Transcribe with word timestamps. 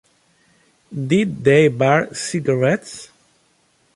Did 1.05 1.43
they 1.43 1.67
bar 1.67 2.11
cigarettes? 2.11 3.11